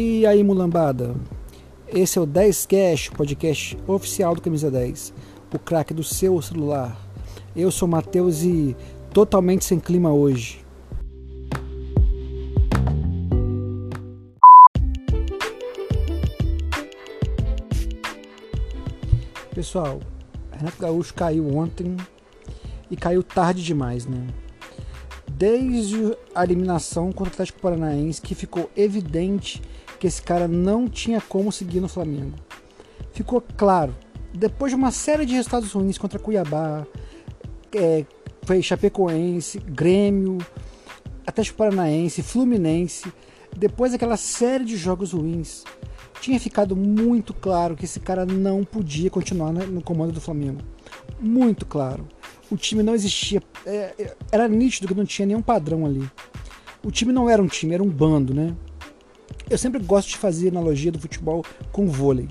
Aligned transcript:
E 0.00 0.24
aí, 0.24 0.44
mulambada? 0.44 1.12
Esse 1.88 2.20
é 2.20 2.22
o 2.22 2.24
10 2.24 2.66
Cash, 2.66 3.08
podcast 3.08 3.76
oficial 3.84 4.32
do 4.32 4.40
Camisa 4.40 4.70
10, 4.70 5.12
o 5.52 5.58
craque 5.58 5.92
do 5.92 6.04
seu 6.04 6.40
celular. 6.40 6.96
Eu 7.56 7.68
sou 7.72 7.88
o 7.88 7.90
Matheus 7.90 8.44
e 8.44 8.76
totalmente 9.12 9.64
sem 9.64 9.80
clima 9.80 10.12
hoje. 10.12 10.64
Pessoal, 19.52 19.98
Renato 20.52 20.80
Gaúcho 20.80 21.12
caiu 21.12 21.56
ontem 21.56 21.96
e 22.88 22.96
caiu 22.96 23.24
tarde 23.24 23.64
demais, 23.64 24.06
né? 24.06 24.28
Desde 25.26 26.16
a 26.36 26.44
eliminação 26.44 27.10
contra 27.10 27.32
o 27.32 27.34
Atlético 27.34 27.60
Paranaense 27.60 28.22
que 28.22 28.36
ficou 28.36 28.70
evidente 28.76 29.60
que 29.98 30.06
esse 30.06 30.22
cara 30.22 30.46
não 30.46 30.88
tinha 30.88 31.20
como 31.20 31.50
seguir 31.50 31.80
no 31.80 31.88
Flamengo. 31.88 32.36
Ficou 33.12 33.42
claro, 33.56 33.94
depois 34.32 34.70
de 34.70 34.76
uma 34.76 34.90
série 34.90 35.26
de 35.26 35.34
resultados 35.34 35.72
ruins 35.72 35.98
contra 35.98 36.18
Cuiabá, 36.18 36.86
é, 37.74 38.04
foi 38.42 38.62
Chapecoense, 38.62 39.58
Grêmio, 39.58 40.38
Atlético 41.26 41.58
Paranaense, 41.58 42.22
Fluminense, 42.22 43.12
depois 43.56 43.92
daquela 43.92 44.16
série 44.16 44.64
de 44.64 44.76
jogos 44.76 45.12
ruins, 45.12 45.64
tinha 46.20 46.38
ficado 46.38 46.74
muito 46.76 47.32
claro 47.34 47.76
que 47.76 47.84
esse 47.84 48.00
cara 48.00 48.24
não 48.24 48.64
podia 48.64 49.10
continuar 49.10 49.52
no 49.52 49.82
comando 49.82 50.12
do 50.12 50.20
Flamengo. 50.20 50.60
Muito 51.20 51.66
claro. 51.66 52.06
O 52.50 52.56
time 52.56 52.82
não 52.82 52.94
existia. 52.94 53.42
É, 53.66 53.94
é, 53.98 54.16
era 54.32 54.48
nítido 54.48 54.88
que 54.88 54.94
não 54.94 55.04
tinha 55.04 55.26
nenhum 55.26 55.42
padrão 55.42 55.84
ali. 55.84 56.08
O 56.82 56.90
time 56.90 57.12
não 57.12 57.28
era 57.28 57.42
um 57.42 57.46
time, 57.46 57.74
era 57.74 57.82
um 57.82 57.88
bando, 57.88 58.32
né? 58.32 58.54
Eu 59.48 59.56
sempre 59.56 59.82
gosto 59.82 60.08
de 60.08 60.16
fazer 60.16 60.48
analogia 60.48 60.92
do 60.92 60.98
futebol 60.98 61.44
com 61.72 61.86
o 61.86 61.88
vôlei. 61.88 62.28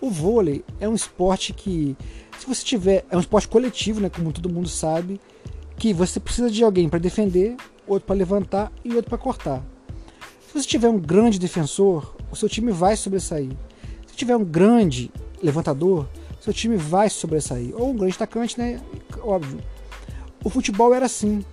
O 0.00 0.10
vôlei 0.10 0.64
é 0.80 0.88
um 0.88 0.94
esporte 0.94 1.52
que, 1.52 1.96
se 2.38 2.46
você 2.46 2.64
tiver, 2.64 3.04
é 3.08 3.16
um 3.16 3.20
esporte 3.20 3.46
coletivo, 3.46 4.00
né, 4.00 4.08
como 4.08 4.32
todo 4.32 4.52
mundo 4.52 4.68
sabe, 4.68 5.20
que 5.76 5.92
você 5.92 6.18
precisa 6.18 6.50
de 6.50 6.64
alguém 6.64 6.88
para 6.88 6.98
defender, 6.98 7.56
outro 7.86 8.06
para 8.06 8.16
levantar 8.16 8.72
e 8.84 8.94
outro 8.94 9.08
para 9.08 9.18
cortar. 9.18 9.62
Se 10.48 10.54
você 10.54 10.66
tiver 10.66 10.88
um 10.88 10.98
grande 10.98 11.38
defensor, 11.38 12.16
o 12.30 12.36
seu 12.36 12.48
time 12.48 12.72
vai 12.72 12.96
sobressair. 12.96 13.50
Se 14.06 14.14
tiver 14.14 14.36
um 14.36 14.44
grande 14.44 15.10
levantador, 15.42 16.08
seu 16.40 16.52
time 16.52 16.76
vai 16.76 17.08
sobressair. 17.08 17.72
Ou 17.74 17.90
um 17.90 17.96
grande 17.96 18.14
atacante, 18.16 18.58
né? 18.58 18.80
Óbvio. 19.22 19.60
O 20.44 20.50
futebol 20.50 20.92
era 20.92 21.06
assim. 21.06 21.44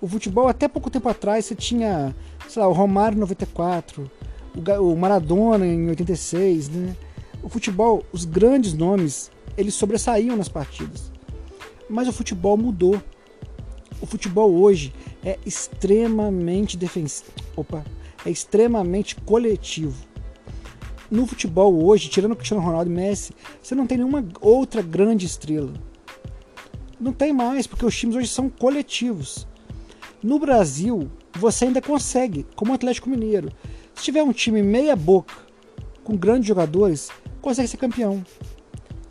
O 0.00 0.08
futebol, 0.08 0.48
até 0.48 0.66
pouco 0.66 0.90
tempo 0.90 1.08
atrás, 1.08 1.44
você 1.44 1.54
tinha 1.54 2.14
sei 2.48 2.62
lá, 2.62 2.68
o 2.68 2.72
Romário 2.72 3.16
em 3.16 3.20
94, 3.20 4.10
o 4.80 4.96
Maradona 4.96 5.66
em 5.66 5.88
86, 5.88 6.68
né? 6.68 6.96
O 7.42 7.48
futebol, 7.48 8.04
os 8.12 8.24
grandes 8.24 8.72
nomes, 8.72 9.30
eles 9.56 9.74
sobressaíam 9.74 10.36
nas 10.36 10.48
partidas. 10.48 11.12
Mas 11.88 12.08
o 12.08 12.12
futebol 12.12 12.56
mudou. 12.56 13.00
O 14.00 14.06
futebol 14.06 14.52
hoje 14.52 14.92
é 15.24 15.38
extremamente 15.46 16.76
defensivo. 16.76 17.30
Opa, 17.54 17.84
é 18.24 18.30
extremamente 18.30 19.14
coletivo. 19.16 20.04
No 21.10 21.26
futebol 21.26 21.84
hoje, 21.84 22.08
tirando 22.08 22.32
o 22.32 22.36
Cristiano 22.36 22.62
Ronaldo 22.62 22.90
e 22.90 22.94
Messi, 22.94 23.32
você 23.62 23.74
não 23.74 23.86
tem 23.86 23.98
nenhuma 23.98 24.26
outra 24.40 24.82
grande 24.82 25.24
estrela. 25.24 25.72
Não 26.98 27.12
tem 27.12 27.32
mais, 27.32 27.66
porque 27.66 27.86
os 27.86 27.96
times 27.96 28.16
hoje 28.16 28.26
são 28.26 28.48
coletivos. 28.48 29.46
No 30.22 30.38
Brasil, 30.38 31.08
você 31.36 31.66
ainda 31.66 31.80
consegue, 31.80 32.46
como 32.56 32.72
o 32.72 32.74
Atlético 32.74 33.08
Mineiro. 33.08 33.50
Se 33.94 34.04
tiver 34.04 34.22
um 34.22 34.32
time 34.32 34.62
meia 34.62 34.96
boca, 34.96 35.34
com 36.02 36.16
grandes 36.16 36.46
jogadores, 36.46 37.10
consegue 37.40 37.68
ser 37.68 37.76
campeão. 37.76 38.24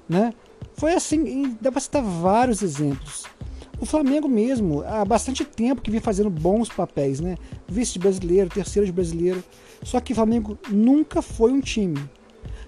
Né? 0.08 0.34
Foi 0.76 0.94
assim, 0.94 1.58
dá 1.62 1.72
para 1.72 1.82
citar 1.82 2.04
vários 2.04 2.62
exemplos. 2.62 3.24
O 3.80 3.86
Flamengo 3.86 4.28
mesmo, 4.30 4.84
há 4.84 5.04
bastante 5.04 5.44
tempo 5.44 5.82
que 5.82 5.92
vem 5.92 6.00
fazendo 6.00 6.30
bons 6.30 6.70
papéis, 6.70 7.20
né? 7.20 7.38
Vice 7.68 7.94
de 7.94 8.00
brasileiro, 8.00 8.50
terceiro 8.50 8.86
de 8.86 8.92
brasileiro. 8.92 9.44
Só 9.84 10.00
que 10.00 10.14
o 10.14 10.16
Flamengo 10.16 10.58
nunca 10.70 11.22
foi 11.22 11.52
um 11.52 11.60
time. 11.60 12.00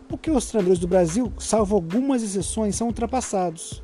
Porque 0.08 0.30
os 0.30 0.48
treinadores 0.48 0.80
do 0.80 0.88
Brasil, 0.88 1.32
salvo 1.38 1.76
algumas 1.76 2.24
exceções, 2.24 2.76
são 2.76 2.88
ultrapassados. 2.88 3.82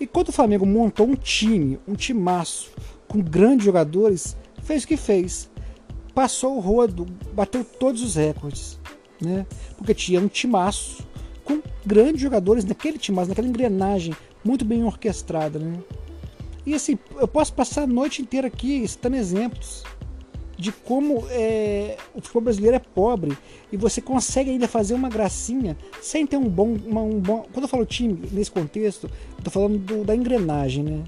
E 0.00 0.06
quando 0.06 0.28
o 0.28 0.32
Flamengo 0.32 0.66
montou 0.66 1.06
um 1.06 1.14
time, 1.14 1.78
um 1.86 1.94
timaço, 1.94 2.70
com 3.08 3.20
grandes 3.20 3.64
jogadores, 3.64 4.36
fez 4.68 4.84
o 4.84 4.86
que 4.86 4.96
fez. 4.98 5.48
Passou 6.14 6.56
o 6.56 6.60
rodo, 6.60 7.06
bateu 7.32 7.64
todos 7.64 8.02
os 8.02 8.16
recordes. 8.16 8.78
Né? 9.20 9.46
Porque 9.76 9.94
tinha 9.94 10.20
um 10.20 10.28
timaço 10.28 11.06
com 11.42 11.62
grandes 11.84 12.20
jogadores 12.20 12.64
naquele 12.64 12.98
timaço, 12.98 13.30
naquela 13.30 13.48
engrenagem 13.48 14.14
muito 14.44 14.64
bem 14.64 14.84
orquestrada. 14.84 15.58
Né? 15.58 15.78
E 16.66 16.74
assim, 16.74 16.98
eu 17.16 17.26
posso 17.26 17.52
passar 17.54 17.84
a 17.84 17.86
noite 17.86 18.20
inteira 18.20 18.48
aqui 18.48 18.86
citando 18.86 19.16
exemplos 19.16 19.82
de 20.56 20.70
como 20.72 21.24
é, 21.30 21.96
o 22.14 22.20
futebol 22.20 22.42
brasileiro 22.42 22.76
é 22.76 22.80
pobre 22.80 23.38
e 23.72 23.76
você 23.76 24.02
consegue 24.02 24.50
ainda 24.50 24.66
fazer 24.66 24.92
uma 24.92 25.08
gracinha 25.08 25.78
sem 26.02 26.26
ter 26.26 26.36
um 26.36 26.48
bom, 26.48 26.76
uma, 26.84 27.00
um 27.00 27.20
bom. 27.20 27.46
Quando 27.52 27.62
eu 27.62 27.68
falo 27.68 27.86
time 27.86 28.20
nesse 28.32 28.50
contexto, 28.50 29.08
tô 29.42 29.50
falando 29.50 29.78
do, 29.78 30.04
da 30.04 30.14
engrenagem, 30.14 30.82
né? 30.82 31.04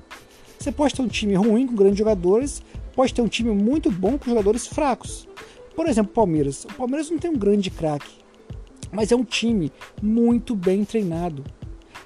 Você 0.59 0.71
pode 0.71 0.95
ter 0.95 1.03
um 1.03 1.09
time 1.09 1.35
ruim 1.35 1.67
com 1.67 1.75
grandes 1.75 1.99
jogadores, 1.99 2.63
pode 3.01 3.15
ter 3.15 3.23
um 3.23 3.29
time 3.29 3.51
muito 3.51 3.91
bom 3.91 4.19
com 4.19 4.29
jogadores 4.29 4.67
fracos. 4.67 5.27
Por 5.75 5.87
exemplo, 5.87 6.13
o 6.13 6.15
Palmeiras. 6.15 6.67
O 6.67 6.75
Palmeiras 6.75 7.11
não 7.11 7.17
tem 7.17 7.31
um 7.31 7.39
grande 7.39 7.71
craque, 7.71 8.13
mas 8.93 9.11
é 9.11 9.17
um 9.17 9.25
time 9.25 9.73
muito 10.03 10.55
bem 10.55 10.85
treinado. 10.85 11.43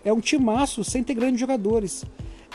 É 0.05 0.13
um 0.13 0.21
timaço 0.21 0.85
sem 0.85 1.03
ter 1.03 1.15
grandes 1.15 1.41
jogadores. 1.41 2.05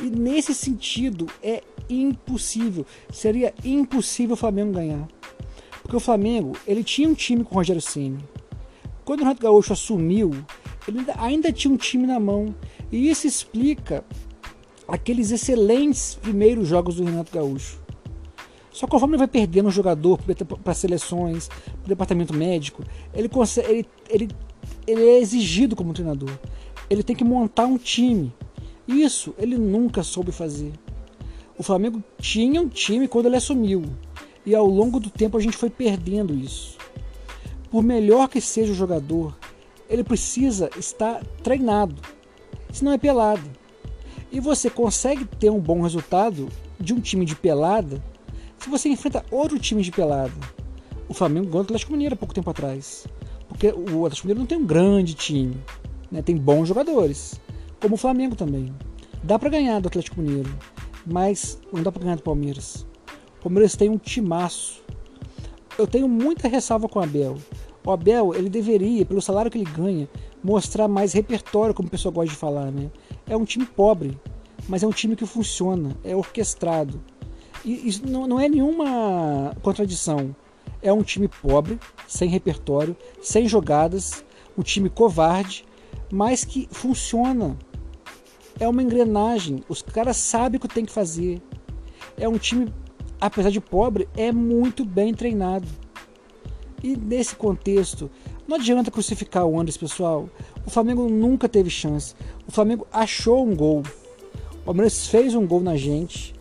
E 0.01 0.05
nesse 0.05 0.55
sentido 0.55 1.27
é 1.43 1.61
impossível, 1.89 2.85
seria 3.11 3.53
impossível 3.61 4.35
o 4.35 4.37
Flamengo 4.37 4.71
ganhar. 4.71 5.05
Porque 5.81 5.97
o 5.97 5.99
Flamengo, 5.99 6.55
ele 6.65 6.81
tinha 6.81 7.09
um 7.09 7.13
time 7.13 7.43
com 7.43 7.55
o 7.55 7.57
Rogério 7.57 7.81
Ceni. 7.81 8.23
Quando 9.03 9.19
o 9.19 9.23
Renato 9.23 9.41
Gaúcho 9.41 9.73
assumiu, 9.73 10.31
ele 10.87 11.05
ainda 11.17 11.51
tinha 11.51 11.73
um 11.73 11.77
time 11.77 12.07
na 12.07 12.21
mão. 12.21 12.55
E 12.89 13.09
isso 13.09 13.27
explica 13.27 14.01
aqueles 14.87 15.29
excelentes 15.29 16.15
primeiros 16.15 16.69
jogos 16.69 16.95
do 16.95 17.03
Renato 17.03 17.33
Gaúcho. 17.33 17.88
Só 18.79 18.87
conforme 18.87 19.15
ele 19.15 19.17
vai 19.17 19.27
perdendo 19.27 19.67
um 19.67 19.71
jogador 19.71 20.17
para 20.63 20.73
seleções, 20.73 21.49
para 21.49 21.89
departamento 21.89 22.33
médico, 22.33 22.81
ele, 23.13 23.27
consegue, 23.27 23.67
ele, 23.69 23.85
ele, 24.09 24.29
ele 24.87 25.03
é 25.03 25.19
exigido 25.19 25.75
como 25.75 25.91
treinador. 25.91 26.31
Ele 26.89 27.03
tem 27.03 27.13
que 27.13 27.25
montar 27.25 27.65
um 27.65 27.77
time. 27.77 28.33
Isso 28.87 29.35
ele 29.37 29.57
nunca 29.57 30.01
soube 30.01 30.31
fazer. 30.31 30.71
O 31.57 31.61
Flamengo 31.61 32.01
tinha 32.19 32.61
um 32.61 32.69
time 32.69 33.05
quando 33.05 33.25
ele 33.25 33.35
assumiu. 33.35 33.83
E 34.45 34.55
ao 34.55 34.65
longo 34.65 34.97
do 34.97 35.09
tempo 35.09 35.35
a 35.35 35.41
gente 35.41 35.57
foi 35.57 35.69
perdendo 35.69 36.33
isso. 36.33 36.77
Por 37.69 37.83
melhor 37.83 38.29
que 38.29 38.39
seja 38.39 38.71
o 38.71 38.75
jogador, 38.75 39.37
ele 39.89 40.05
precisa 40.05 40.69
estar 40.79 41.21
treinado. 41.43 42.01
Senão 42.71 42.93
é 42.93 42.97
pelado. 42.97 43.43
E 44.31 44.39
você 44.39 44.69
consegue 44.69 45.25
ter 45.25 45.49
um 45.49 45.59
bom 45.59 45.81
resultado 45.81 46.47
de 46.79 46.93
um 46.93 47.01
time 47.01 47.25
de 47.25 47.35
pelada 47.35 48.01
se 48.59 48.69
você 48.69 48.89
enfrenta 48.89 49.25
outro 49.31 49.57
time 49.57 49.81
de 49.81 49.91
pelada. 49.91 50.33
O 51.07 51.13
Flamengo 51.13 51.47
ganhou 51.47 51.59
o 51.59 51.63
Atlético 51.63 51.91
Mineiro 51.91 52.15
há 52.15 52.17
pouco 52.17 52.33
tempo 52.33 52.49
atrás. 52.49 53.07
Porque 53.47 53.67
o 53.67 54.05
Atlético 54.05 54.27
Mineiro 54.27 54.39
não 54.39 54.45
tem 54.45 54.57
um 54.57 54.65
grande 54.65 55.13
time. 55.13 55.57
Né? 56.11 56.21
Tem 56.21 56.35
bons 56.35 56.67
jogadores. 56.67 57.39
Como 57.81 57.95
o 57.95 57.97
Flamengo 57.97 58.35
também. 58.35 58.73
Dá 59.23 59.39
para 59.39 59.49
ganhar 59.49 59.79
do 59.79 59.87
Atlético 59.87 60.21
Mineiro. 60.21 60.53
Mas 61.05 61.59
não 61.73 61.81
dá 61.81 61.91
para 61.91 62.03
ganhar 62.03 62.17
do 62.17 62.23
Palmeiras. 62.23 62.85
O 63.39 63.43
Palmeiras 63.43 63.75
tem 63.75 63.89
um 63.89 63.97
timaço. 63.97 64.83
Eu 65.77 65.87
tenho 65.87 66.07
muita 66.07 66.47
ressalva 66.47 66.87
com 66.87 66.99
o 66.99 67.01
Abel. 67.01 67.37
O 67.85 67.91
Abel, 67.91 68.35
ele 68.35 68.49
deveria, 68.49 69.05
pelo 69.05 69.21
salário 69.21 69.49
que 69.49 69.57
ele 69.57 69.71
ganha, 69.71 70.07
mostrar 70.43 70.87
mais 70.87 71.13
repertório, 71.13 71.73
como 71.73 71.87
o 71.87 71.91
pessoal 71.91 72.11
gosta 72.11 72.29
de 72.29 72.35
falar, 72.35 72.71
né? 72.71 72.91
É 73.25 73.35
um 73.35 73.45
time 73.45 73.65
pobre, 73.65 74.19
mas 74.67 74.83
é 74.83 74.87
um 74.87 74.91
time 74.91 75.15
que 75.15 75.25
funciona, 75.25 75.97
é 76.03 76.15
orquestrado. 76.15 77.01
Isso 77.65 78.05
não, 78.07 78.27
não 78.27 78.39
é 78.39 78.47
nenhuma 78.47 79.55
contradição. 79.61 80.35
É 80.81 80.93
um 80.93 81.03
time 81.03 81.27
pobre, 81.27 81.79
sem 82.07 82.29
repertório, 82.29 82.95
sem 83.21 83.47
jogadas, 83.47 84.23
um 84.57 84.61
time 84.61 84.89
covarde, 84.89 85.65
mas 86.11 86.45
que 86.45 86.67
funciona. 86.71 87.57
É 88.59 88.67
uma 88.67 88.83
engrenagem. 88.83 89.63
Os 89.67 89.81
caras 89.81 90.17
sabem 90.17 90.57
o 90.57 90.59
que 90.59 90.67
tem 90.67 90.85
que 90.85 90.91
fazer. 90.91 91.41
É 92.17 92.27
um 92.27 92.37
time, 92.37 92.73
apesar 93.19 93.49
de 93.49 93.61
pobre, 93.61 94.07
é 94.15 94.31
muito 94.31 94.85
bem 94.85 95.13
treinado. 95.13 95.67
E 96.81 96.95
nesse 96.95 97.35
contexto, 97.35 98.09
não 98.47 98.55
adianta 98.57 98.89
crucificar 98.89 99.45
o 99.45 99.59
Anderson, 99.59 99.79
pessoal. 99.79 100.29
O 100.65 100.69
Flamengo 100.69 101.07
nunca 101.09 101.47
teve 101.47 101.69
chance. 101.69 102.15
O 102.47 102.51
Flamengo 102.51 102.87
achou 102.91 103.45
um 103.45 103.55
gol. 103.55 103.83
O 104.61 104.65
Palmeiras 104.65 105.07
fez 105.07 105.35
um 105.35 105.45
gol 105.45 105.61
na 105.61 105.75
gente, 105.75 106.33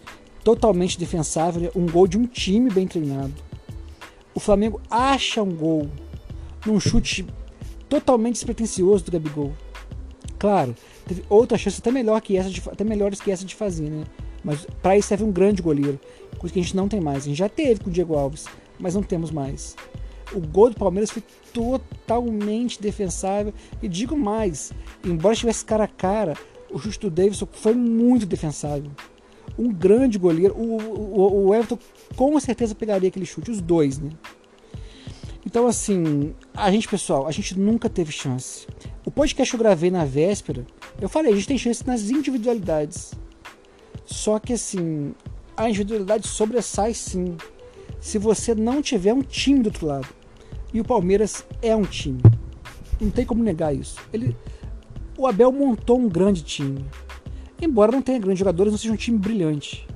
totalmente 0.45 0.99
defensável, 0.99 1.71
um 1.75 1.87
gol 1.87 2.07
de 2.07 2.19
um 2.19 2.27
time 2.27 2.71
bem 2.71 2.87
treinado. 2.87 3.35
o 4.35 4.41
Flamengo 4.41 4.81
acha 4.91 5.43
um 5.43 5.53
gol 5.53 5.89
num 6.65 6.79
chute 6.79 7.27
totalmente 7.89 8.35
despretensioso 8.35 9.05
do 9.05 9.13
Gabigol. 9.13 9.53
Claro, 10.39 10.75
teve 11.07 11.25
outras 11.29 11.61
chances 11.61 11.81
até, 11.81 11.91
melhor 11.91 12.21
que 12.21 12.37
essa 12.37 12.49
de, 12.49 12.63
até 12.67 12.85
melhores 12.85 13.21
que 13.21 13.31
essa 13.31 13.45
de 13.45 13.55
fazer, 13.55 13.91
né? 13.91 14.05
Mas 14.45 14.67
para 14.81 14.97
isso 14.97 15.09
serve 15.09 15.25
um 15.25 15.33
grande 15.33 15.61
goleiro, 15.61 15.99
coisa 16.39 16.53
que 16.53 16.61
a 16.61 16.63
gente 16.63 16.77
não 16.77 16.89
tem 16.89 17.01
mais. 17.01 17.25
A 17.25 17.27
gente 17.27 17.39
já 17.39 17.49
teve 17.49 17.81
com 17.81 17.91
o 17.91 17.93
Diego 17.93 18.15
Alves, 18.17 18.47
mas 18.79 18.95
não 18.95 19.03
temos 19.03 19.31
mais. 19.31 19.75
O 20.33 20.41
gol 20.41 20.71
do 20.71 20.77
Palmeiras 20.77 21.11
foi 21.11 21.23
totalmente 21.53 22.81
defensável. 22.81 23.53
E 23.83 23.89
digo 23.89 24.17
mais, 24.17 24.73
embora 25.05 25.33
estivesse 25.33 25.65
cara 25.65 25.85
a 25.85 25.89
cara, 25.89 26.35
o 26.71 26.79
chute 26.79 27.01
do 27.01 27.11
Davidson 27.11 27.49
foi 27.51 27.75
muito 27.75 28.27
defensável. 28.27 28.91
Um 29.59 29.73
grande 29.73 30.19
goleiro. 30.19 30.55
O, 30.55 30.79
o, 30.79 31.47
o 31.47 31.55
Everton 31.55 31.79
com 32.17 32.39
certeza 32.39 32.75
pegaria 32.75 33.09
aquele 33.09 33.27
chute, 33.27 33.51
os 33.51 33.61
dois, 33.61 33.99
né? 33.99 34.11
Então, 35.45 35.67
assim, 35.67 36.35
a 36.55 36.71
gente, 36.71 36.87
pessoal, 36.87 37.27
a 37.27 37.31
gente 37.31 37.59
nunca 37.59 37.89
teve 37.89 38.13
chance. 38.13 38.67
O 39.05 39.11
podcast 39.11 39.51
que 39.51 39.57
eu 39.57 39.65
gravei 39.65 39.91
na 39.91 40.05
véspera, 40.05 40.67
eu 41.01 41.09
falei, 41.09 41.33
a 41.33 41.35
gente 41.35 41.49
tem 41.49 41.57
chance 41.57 41.87
nas 41.87 42.11
individualidades. 42.11 43.15
Só 44.05 44.39
que, 44.39 44.53
assim, 44.53 45.15
a 45.57 45.69
individualidade 45.69 46.29
sobressai 46.29 46.93
sim. 46.93 47.37
Se 48.01 48.19
você 48.19 48.55
não 48.55 48.83
tiver 48.83 49.15
um 49.15 49.23
time 49.23 49.61
do 49.61 49.69
outro 49.69 49.87
lado. 49.87 50.09
E 50.73 50.81
o 50.81 50.85
Palmeiras 50.85 51.45
é 51.63 51.75
um 51.75 51.83
time. 51.83 52.21
Não 53.01 53.11
tem 53.11 53.25
como 53.25 53.43
negar 53.43 53.75
isso. 53.75 53.97
Ele, 54.13 54.37
o 55.17 55.27
Abel 55.27 55.51
montou 55.51 55.99
um 55.99 56.09
grande 56.09 56.43
time. 56.43 56.85
Embora 57.61 57.93
não 57.93 58.03
tenha 58.03 58.19
grandes 58.19 58.39
jogadores, 58.39 58.73
não 58.73 58.79
seja 58.79 58.95
um 58.95 58.97
time 58.97 59.19
brilhante. 59.19 59.87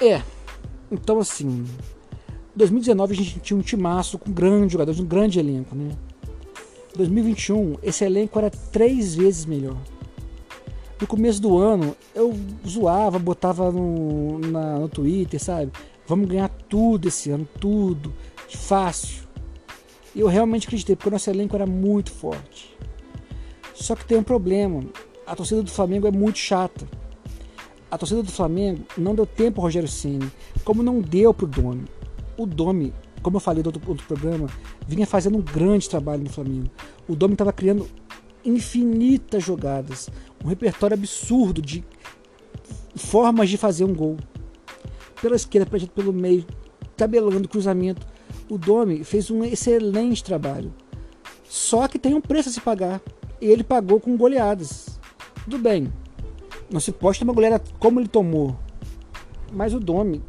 É. 0.00 0.22
Então, 0.90 1.18
assim, 1.18 1.64
2019 2.56 3.12
a 3.12 3.16
gente 3.16 3.40
tinha 3.40 3.58
um 3.58 3.62
timaço 3.62 4.18
com 4.18 4.32
grandes 4.32 4.72
jogadores, 4.72 5.00
um 5.00 5.06
grande 5.06 5.38
elenco, 5.38 5.74
né? 5.74 5.96
2021 6.96 7.78
esse 7.82 8.04
elenco 8.04 8.38
era 8.38 8.50
três 8.50 9.14
vezes 9.14 9.46
melhor. 9.46 9.76
No 11.00 11.06
começo 11.06 11.40
do 11.40 11.56
ano 11.56 11.96
eu 12.14 12.34
zoava, 12.66 13.18
botava 13.18 13.70
no, 13.70 14.38
na, 14.40 14.78
no 14.80 14.88
Twitter, 14.88 15.42
sabe? 15.42 15.70
Vamos 16.06 16.28
ganhar 16.28 16.48
tudo 16.68 17.08
esse 17.08 17.30
ano, 17.30 17.48
tudo, 17.58 18.12
fácil. 18.48 19.22
E 20.14 20.20
eu 20.20 20.26
realmente 20.26 20.66
acreditei, 20.66 20.96
porque 20.96 21.08
o 21.08 21.12
nosso 21.12 21.30
elenco 21.30 21.54
era 21.54 21.66
muito 21.66 22.10
forte. 22.10 22.76
Só 23.72 23.94
que 23.94 24.04
tem 24.04 24.18
um 24.18 24.22
problema: 24.22 24.82
a 25.30 25.36
torcida 25.36 25.62
do 25.62 25.70
Flamengo 25.70 26.06
é 26.06 26.10
muito 26.10 26.38
chata. 26.38 26.86
A 27.90 27.96
torcida 27.96 28.22
do 28.22 28.30
Flamengo 28.30 28.84
não 28.98 29.14
deu 29.14 29.24
tempo 29.24 29.60
ao 29.60 29.64
Rogério 29.64 29.88
Ceni, 29.88 30.30
como 30.64 30.82
não 30.82 31.00
deu 31.00 31.32
pro 31.32 31.46
Domi 31.46 31.84
o 32.40 32.46
Domi, 32.46 32.94
como 33.22 33.36
eu 33.36 33.40
falei 33.40 33.62
do 33.62 33.66
outro, 33.66 33.82
outro 33.86 34.06
programa, 34.06 34.48
vinha 34.86 35.06
fazendo 35.06 35.36
um 35.36 35.42
grande 35.42 35.88
trabalho 35.88 36.22
no 36.24 36.30
Flamengo. 36.30 36.70
O 37.06 37.14
Domi 37.14 37.34
estava 37.34 37.52
criando 37.52 37.86
infinitas 38.42 39.44
jogadas, 39.44 40.08
um 40.42 40.48
repertório 40.48 40.94
absurdo 40.94 41.60
de 41.60 41.84
formas 42.96 43.50
de 43.50 43.58
fazer 43.58 43.84
um 43.84 43.94
gol. 43.94 44.16
Pela 45.20 45.36
esquerda, 45.36 45.70
pelo 45.94 46.14
meio, 46.14 46.46
tabelando 46.96 47.46
cruzamento. 47.46 48.06
O 48.48 48.56
Domi 48.56 49.04
fez 49.04 49.30
um 49.30 49.44
excelente 49.44 50.24
trabalho. 50.24 50.72
Só 51.44 51.86
que 51.86 51.98
tem 51.98 52.14
um 52.14 52.22
preço 52.22 52.48
a 52.48 52.52
se 52.52 52.60
pagar. 52.60 53.02
E 53.38 53.46
ele 53.46 53.62
pagou 53.62 54.00
com 54.00 54.16
goleadas. 54.16 54.89
Tudo 55.44 55.58
bem. 55.58 55.92
Não 56.70 56.80
se 56.80 56.92
pode 56.92 57.22
uma 57.22 57.32
goleada 57.32 57.62
como 57.78 58.00
ele 58.00 58.08
tomou. 58.08 58.56
Mas 59.52 59.74
o 59.74 59.80
Domi 59.80 60.22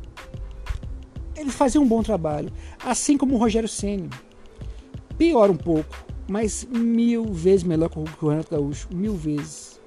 ele 1.35 1.49
fazia 1.49 1.81
um 1.81 1.87
bom 1.87 2.03
trabalho, 2.03 2.51
assim 2.85 3.17
como 3.17 3.35
o 3.35 3.37
Rogério 3.37 3.67
Ceni. 3.67 4.09
Pior 5.17 5.49
um 5.49 5.55
pouco, 5.55 5.95
mas 6.27 6.65
mil 6.65 7.25
vezes 7.33 7.63
melhor 7.63 7.89
que 7.89 7.97
o 7.97 8.29
Renato 8.29 8.51
Gaúcho, 8.51 8.87
mil 8.93 9.15
vezes. 9.15 9.79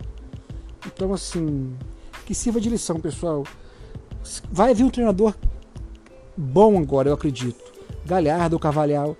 Então 0.87 1.12
assim, 1.12 1.75
que 2.27 2.35
sirva 2.35 2.61
de 2.61 2.69
lição, 2.69 3.00
pessoal. 3.00 3.44
Vai 4.50 4.75
vir 4.75 4.85
um 4.85 4.91
treinador 4.91 5.35
bom 6.37 6.79
agora, 6.79 7.09
eu 7.09 7.15
acredito. 7.15 7.73
Galhardo 8.05 8.56
ou 8.56 8.61
Cavalhal. 8.61 9.17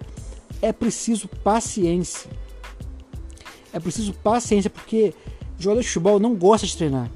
É 0.61 0.73
preciso 0.73 1.29
paciência. 1.29 2.31
É 3.73 3.79
preciso 3.79 4.13
paciência 4.15 4.71
porque 4.71 5.15
jogador 5.65 5.83
de 5.83 5.89
futebol 5.89 6.21
não 6.21 6.35
gosta 6.35 6.67
de 6.67 6.77
treinar. 6.77 7.11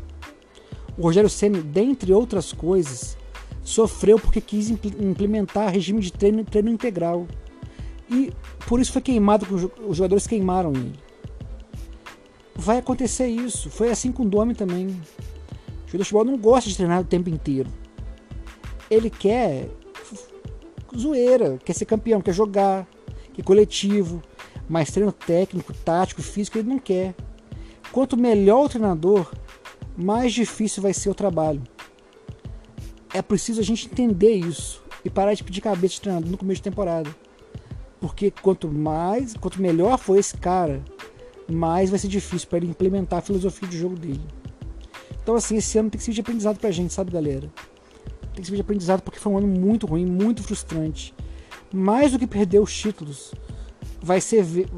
O 0.97 1.03
Rogério 1.03 1.31
Ceni, 1.31 1.61
dentre 1.61 2.13
outras 2.13 2.53
coisas, 2.53 3.17
sofreu 3.63 4.19
porque 4.19 4.41
quis 4.41 4.71
implementar 4.71 5.73
regime 5.73 6.01
de 6.01 6.13
treino, 6.13 6.45
treino 6.45 6.71
integral. 6.71 7.27
E 8.11 8.33
por 8.67 8.81
isso 8.81 8.93
foi 8.93 9.03
queimado, 9.03 9.47
os 9.87 9.97
jogadores 9.97 10.27
queimaram 10.27 10.73
ele. 10.73 10.99
Vai 12.57 12.79
acontecer 12.79 13.29
isso. 13.29 13.71
Foi 13.71 13.91
assim 13.91 14.11
com 14.11 14.25
o 14.25 14.29
Domi 14.29 14.55
também. 14.55 14.87
O 14.87 14.91
jogador 15.87 15.99
de 15.99 16.05
futebol 16.05 16.25
não 16.25 16.37
gosta 16.37 16.69
de 16.69 16.77
treinar 16.77 17.01
o 17.01 17.05
tempo 17.05 17.29
inteiro. 17.31 17.71
Ele 18.91 19.11
quer 19.11 19.69
zoeira, 20.97 21.59
quer 21.65 21.75
ser 21.75 21.85
campeão, 21.85 22.21
quer 22.21 22.33
jogar, 22.33 22.87
quer 23.33 23.45
coletivo, 23.45 24.23
mas 24.69 24.91
treino 24.91 25.13
técnico, 25.13 25.73
tático, 25.73 26.23
físico 26.23 26.59
ele 26.59 26.69
não 26.69 26.79
quer. 26.79 27.15
Quanto 27.93 28.17
melhor 28.17 28.65
o 28.65 28.69
treinador, 28.69 29.31
mais 29.97 30.33
difícil 30.33 30.83
vai 30.83 30.95
ser 30.95 31.11
o 31.11 31.15
trabalho 31.15 31.63
é 33.13 33.23
preciso 33.23 33.61
a 33.61 33.65
gente 33.65 33.87
entender 33.87 34.35
isso 34.35 34.83
e 35.05 35.11
parar 35.11 35.35
de 35.35 35.43
pedir 35.43 35.61
cabeça 35.61 35.95
de 35.95 36.01
treinador 36.01 36.31
no 36.31 36.39
começo 36.39 36.59
de 36.59 36.71
temporada. 36.71 37.15
Porque 38.01 38.31
quanto 38.31 38.69
mais, 38.69 39.35
quanto 39.35 39.61
melhor 39.61 39.99
for 39.99 40.17
esse 40.17 40.37
cara, 40.37 40.83
mais 41.51 41.91
vai 41.91 41.99
ser 41.99 42.09
difícil 42.09 42.49
para 42.49 42.59
ele 42.59 42.69
implementar 42.69 43.19
a 43.19 43.23
filosofia 43.23 43.69
de 43.69 43.79
jogo 43.79 43.97
dele. 43.97 44.21
Então, 45.23 45.35
assim, 45.35 45.57
esse 45.57 45.79
ano 45.79 45.91
tem 45.91 45.99
que 45.99 46.05
ser 46.05 46.13
de 46.13 46.21
aprendizado 46.21 46.59
pra 46.59 46.71
gente, 46.71 46.93
sabe, 46.93 47.11
galera? 47.11 47.51
Tem 48.35 48.43
que 48.43 48.47
ser 48.47 48.55
de 48.55 48.61
aprendizado 48.61 49.03
porque 49.03 49.19
foi 49.19 49.33
um 49.33 49.39
ano 49.39 49.49
muito 49.49 49.87
ruim, 49.87 50.07
muito 50.07 50.43
frustrante. 50.43 51.15
Mais 51.73 52.13
do 52.13 52.19
que 52.19 52.27
perder 52.27 52.61
os 52.61 52.75
títulos, 52.75 53.35
vai 54.01 54.21
ser 54.21 54.43
ver, 54.43 54.69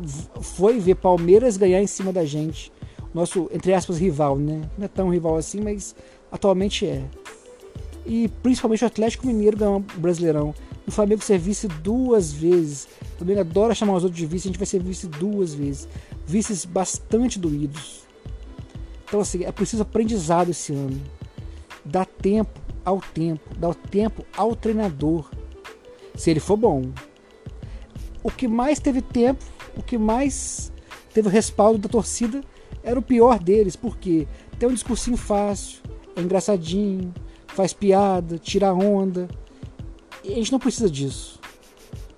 foi 0.40 0.78
ver 0.78 0.96
Palmeiras 0.96 1.56
ganhar 1.56 1.80
em 1.82 1.86
cima 1.86 2.12
da 2.12 2.24
gente. 2.24 2.72
Nosso, 3.12 3.50
entre 3.52 3.74
aspas, 3.74 3.98
rival, 3.98 4.36
né? 4.36 4.62
Não 4.78 4.84
é 4.84 4.88
tão 4.88 5.08
rival 5.08 5.36
assim, 5.36 5.60
mas 5.60 5.94
atualmente 6.30 6.86
é 6.86 7.04
e 8.06 8.28
principalmente 8.42 8.82
o 8.84 8.86
Atlético 8.86 9.26
Mineiro 9.26 9.56
ganhou 9.56 9.76
o 9.76 10.00
Brasileirão. 10.00 10.54
O 10.86 10.90
Flamengo 10.90 11.22
ser 11.22 11.38
vice 11.38 11.68
duas 11.68 12.32
vezes. 12.32 12.88
O 13.14 13.18
Flamengo 13.18 13.40
adora 13.40 13.74
chamar 13.74 13.94
os 13.94 14.04
outros 14.04 14.18
de 14.18 14.26
vice, 14.26 14.48
a 14.48 14.50
gente 14.50 14.58
vai 14.58 14.66
ser 14.66 14.82
vice 14.82 15.06
duas 15.06 15.54
vezes. 15.54 15.88
Vices 16.26 16.64
bastante 16.64 17.38
doídos. 17.38 18.04
Então, 19.04 19.20
assim, 19.20 19.44
é 19.44 19.52
preciso 19.52 19.82
aprendizado 19.82 20.50
esse 20.50 20.72
ano. 20.72 21.00
Dá 21.84 22.04
tempo 22.04 22.58
ao 22.84 23.00
tempo, 23.00 23.54
dá 23.56 23.72
tempo 23.74 24.24
ao 24.36 24.56
treinador, 24.56 25.30
se 26.14 26.30
ele 26.30 26.40
for 26.40 26.56
bom. 26.56 26.90
O 28.22 28.30
que 28.30 28.48
mais 28.48 28.78
teve 28.78 29.02
tempo, 29.02 29.44
o 29.76 29.82
que 29.82 29.98
mais 29.98 30.72
teve 31.12 31.28
o 31.28 31.30
respaldo 31.30 31.78
da 31.78 31.88
torcida 31.88 32.42
era 32.82 32.98
o 32.98 33.02
pior 33.02 33.38
deles, 33.38 33.76
porque 33.76 34.26
tem 34.58 34.68
um 34.68 34.74
discursinho 34.74 35.16
fácil, 35.16 35.80
é 36.16 36.20
engraçadinho, 36.20 37.14
faz 37.48 37.72
piada, 37.72 38.38
tira 38.38 38.72
onda. 38.72 39.28
E 40.24 40.32
a 40.32 40.36
gente 40.36 40.52
não 40.52 40.58
precisa 40.58 40.88
disso. 40.88 41.40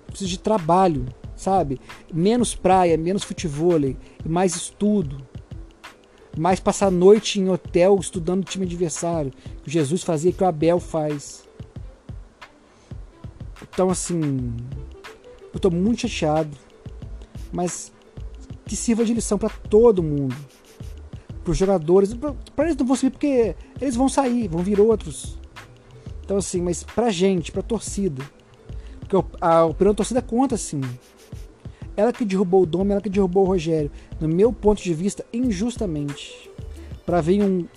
Precisa 0.07 0.29
de 0.29 0.39
trabalho, 0.39 1.05
sabe? 1.35 1.79
Menos 2.13 2.55
praia, 2.55 2.97
menos 2.97 3.23
futebol 3.23 3.79
e 3.79 3.97
mais 4.25 4.55
estudo. 4.55 5.25
Mais 6.37 6.59
passar 6.59 6.87
a 6.87 6.91
noite 6.91 7.39
em 7.39 7.49
hotel 7.49 7.97
estudando 7.99 8.41
o 8.41 8.45
time 8.45 8.65
adversário. 8.65 9.31
Que 9.63 9.69
Jesus 9.69 10.03
fazia 10.03 10.31
que 10.31 10.43
o 10.43 10.47
Abel 10.47 10.79
faz. 10.79 11.43
Então, 13.61 13.89
assim, 13.89 14.53
eu 15.53 15.59
tô 15.59 15.69
muito 15.69 16.07
chateado, 16.07 16.55
mas 17.51 17.91
que 18.65 18.75
sirva 18.75 19.05
de 19.05 19.13
lição 19.13 19.37
para 19.37 19.49
todo 19.49 20.03
mundo 20.03 20.35
para 21.43 21.51
os 21.51 21.57
jogadores. 21.57 22.13
Para 22.55 22.65
eles 22.65 22.77
não 22.77 22.85
vão 22.85 22.95
subir 22.95 23.11
porque 23.11 23.55
eles 23.79 23.95
vão 23.95 24.07
sair, 24.07 24.47
vão 24.47 24.63
vir 24.63 24.79
outros. 24.79 25.37
Então, 26.23 26.37
assim, 26.37 26.61
mas 26.61 26.83
pra 26.83 27.11
gente, 27.11 27.51
pra 27.51 27.61
torcida. 27.61 28.23
Porque 28.99 29.15
a 29.41 29.65
opinião 29.65 29.93
da 29.93 29.97
torcida 29.97 30.21
conta, 30.21 30.55
assim. 30.55 30.81
Ela 31.95 32.11
que 32.11 32.25
derrubou 32.25 32.63
o 32.63 32.65
Dom, 32.65 32.89
ela 32.89 33.01
que 33.01 33.09
derrubou 33.09 33.43
o 33.43 33.47
Rogério. 33.47 33.91
No 34.19 34.27
meu 34.27 34.51
ponto 34.51 34.81
de 34.81 34.93
vista, 34.93 35.25
injustamente. 35.33 36.49
Pra 37.05 37.21
vir 37.21 37.43
um. 37.43 37.67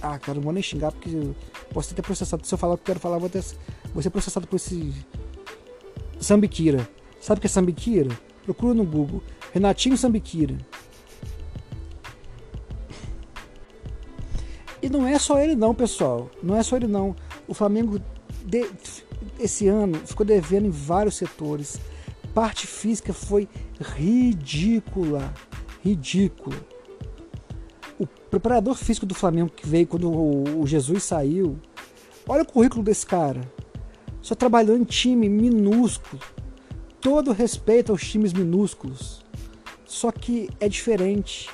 Ah, 0.00 0.18
cara, 0.18 0.36
não 0.36 0.42
vou 0.42 0.52
nem 0.52 0.62
xingar 0.62 0.92
porque 0.92 1.10
posso 1.72 1.94
ter 1.94 2.02
processado. 2.02 2.46
Se 2.46 2.54
eu 2.54 2.58
falar 2.58 2.74
o 2.74 2.76
que 2.76 2.82
eu 2.82 2.86
quero 2.86 3.00
falar, 3.00 3.18
vou, 3.18 3.28
ter... 3.28 3.44
vou 3.92 4.02
ser 4.02 4.10
processado 4.10 4.46
por 4.46 4.56
esse. 4.56 4.94
Sambiquira. 6.20 6.88
Sabe 7.20 7.38
o 7.38 7.40
que 7.40 7.46
é 7.46 7.50
Sambiquira? 7.50 8.16
Procura 8.44 8.72
no 8.72 8.84
Google. 8.84 9.22
Renatinho 9.52 9.96
Sambiquira. 9.96 10.56
E 14.84 14.90
não 14.90 15.06
é 15.06 15.18
só 15.18 15.40
ele 15.40 15.56
não, 15.56 15.74
pessoal. 15.74 16.30
Não 16.42 16.54
é 16.54 16.62
só 16.62 16.76
ele 16.76 16.86
não. 16.86 17.16
O 17.48 17.54
Flamengo 17.54 17.98
de, 18.44 18.70
esse 19.40 19.66
ano 19.66 19.96
ficou 20.04 20.26
devendo 20.26 20.66
em 20.66 20.70
vários 20.70 21.16
setores. 21.16 21.80
Parte 22.34 22.66
física 22.66 23.14
foi 23.14 23.48
ridícula. 23.80 25.32
Ridícula. 25.82 26.56
O 27.98 28.06
preparador 28.06 28.74
físico 28.74 29.06
do 29.06 29.14
Flamengo 29.14 29.50
que 29.56 29.66
veio 29.66 29.86
quando 29.86 30.12
o 30.12 30.66
Jesus 30.66 31.02
saiu. 31.02 31.58
Olha 32.28 32.42
o 32.42 32.46
currículo 32.46 32.82
desse 32.82 33.06
cara. 33.06 33.40
Só 34.20 34.34
trabalhou 34.34 34.76
em 34.76 34.84
time 34.84 35.30
minúsculo. 35.30 36.22
Todo 37.00 37.32
respeito 37.32 37.90
aos 37.90 38.06
times 38.06 38.34
minúsculos. 38.34 39.24
Só 39.86 40.12
que 40.12 40.50
é 40.60 40.68
diferente. 40.68 41.48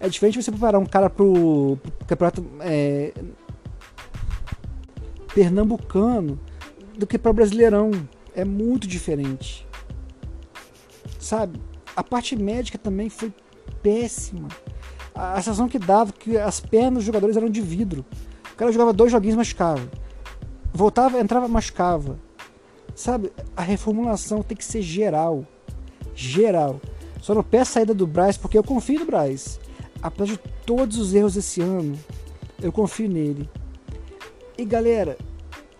É 0.00 0.08
diferente 0.08 0.42
você 0.42 0.50
preparar 0.50 0.80
um 0.80 0.86
cara 0.86 1.08
pro, 1.08 1.78
pro 1.82 1.97
campeonato 2.08 2.44
é, 2.60 3.12
pernambucano 5.34 6.40
do 6.96 7.06
que 7.06 7.18
para 7.18 7.30
o 7.30 7.34
brasileirão. 7.34 7.90
É 8.34 8.44
muito 8.44 8.88
diferente. 8.88 9.66
Sabe? 11.18 11.60
A 11.94 12.02
parte 12.02 12.34
médica 12.34 12.78
também 12.78 13.10
foi 13.10 13.32
péssima. 13.82 14.48
A, 15.14 15.34
a 15.34 15.36
sensação 15.42 15.68
que 15.68 15.78
dava 15.78 16.12
que 16.12 16.36
as 16.36 16.60
pernas 16.60 16.94
dos 16.94 17.04
jogadores 17.04 17.36
eram 17.36 17.50
de 17.50 17.60
vidro. 17.60 18.04
O 18.52 18.56
cara 18.56 18.72
jogava 18.72 18.92
dois 18.92 19.12
joguinhos 19.12 19.36
machucava. 19.36 19.88
Voltava, 20.72 21.20
entrava, 21.20 21.46
machucava. 21.46 22.18
Sabe? 22.94 23.30
A 23.56 23.62
reformulação 23.62 24.42
tem 24.42 24.56
que 24.56 24.64
ser 24.64 24.82
geral. 24.82 25.44
Geral. 26.14 26.80
Só 27.20 27.34
não 27.34 27.42
peço 27.42 27.72
saída 27.72 27.92
do 27.92 28.06
Braz 28.06 28.36
porque 28.36 28.56
eu 28.56 28.64
confio 28.64 29.00
no 29.00 29.06
Braz 29.06 29.60
apesar 30.02 30.32
de 30.34 30.40
todos 30.64 30.98
os 30.98 31.14
erros 31.14 31.34
desse 31.34 31.60
ano, 31.60 31.98
eu 32.60 32.72
confio 32.72 33.08
nele. 33.08 33.48
E 34.56 34.64
galera, 34.64 35.16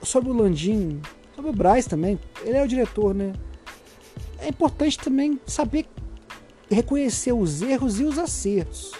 sobre 0.03 0.31
o 0.31 0.33
Landim, 0.33 1.01
sobre 1.35 1.51
o 1.51 1.55
Braz 1.55 1.87
também, 1.87 2.19
ele 2.43 2.57
é 2.57 2.63
o 2.63 2.69
diretor, 2.69 3.15
né? 3.15 3.33
É 4.41 4.49
importante 4.49 4.99
também 4.99 5.41
saber 5.47 5.87
reconhecer 6.71 7.33
os 7.33 7.63
erros 7.63 7.99
e 7.99 8.05
os 8.05 8.19
acertos. 8.19 8.93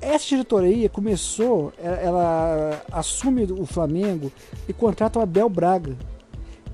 Essa 0.00 0.28
diretoria 0.28 0.88
começou, 0.88 1.72
ela, 1.78 2.82
assume 2.90 3.44
o 3.44 3.64
Flamengo 3.64 4.32
e 4.68 4.72
contrata 4.72 5.18
o 5.18 5.22
Abel 5.22 5.48
Braga, 5.48 5.96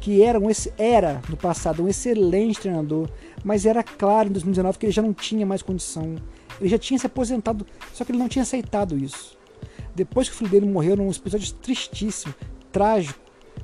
que 0.01 0.23
era, 0.23 0.39
um, 0.39 0.47
era 0.79 1.21
no 1.29 1.37
passado 1.37 1.83
um 1.83 1.89
excelente 1.89 2.61
treinador, 2.61 3.09
mas 3.45 3.67
era 3.67 3.83
claro 3.83 4.29
em 4.29 4.33
2019 4.33 4.79
que 4.79 4.87
ele 4.87 4.93
já 4.93 5.03
não 5.03 5.13
tinha 5.13 5.45
mais 5.45 5.63
condição 5.63 6.17
ele 6.61 6.69
já 6.69 6.79
tinha 6.79 6.99
se 6.99 7.07
aposentado, 7.07 7.67
só 7.93 8.05
que 8.05 8.13
ele 8.13 8.19
não 8.19 8.29
tinha 8.29 8.43
aceitado 8.43 8.97
isso. 8.97 9.37
Depois 9.95 10.29
que 10.29 10.35
o 10.35 10.39
filho 10.39 10.51
dele 10.51 10.67
morreu 10.67 10.97
num 10.97 11.11
episódio 11.11 11.53
tristíssimo, 11.55 12.35
trágico, 12.71 13.19